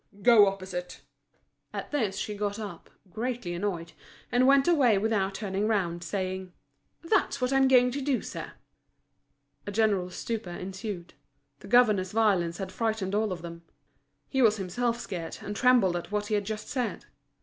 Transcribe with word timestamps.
go 0.23 0.47
opposite!" 0.47 1.01
At 1.73 1.91
this 1.91 2.17
she 2.17 2.33
got 2.33 2.57
up, 2.57 2.89
greatly 3.11 3.53
annoyed, 3.53 3.91
and 4.31 4.47
went 4.47 4.67
away 4.67 4.97
without 4.97 5.35
turning 5.35 5.67
round, 5.67 6.03
saying: 6.03 6.53
"That's 7.03 7.39
what 7.39 7.53
I 7.53 7.57
am 7.57 7.67
going 7.67 7.91
to 7.91 8.01
do, 8.01 8.19
sir." 8.23 8.53
A 9.67 9.71
general 9.71 10.09
stupor 10.09 10.49
ensued. 10.49 11.13
The 11.59 11.67
governor's 11.67 12.13
violence 12.13 12.57
had 12.57 12.71
frightened 12.71 13.13
all 13.13 13.31
of 13.31 13.43
them. 13.43 13.61
He 14.27 14.41
was 14.41 14.57
himself 14.57 14.99
scared, 14.99 15.37
and 15.43 15.55
trembled 15.55 15.95
at 15.95 16.11
what 16.11 16.25
he 16.25 16.33
had 16.33 16.47
just 16.47 16.67
said. 16.69 17.05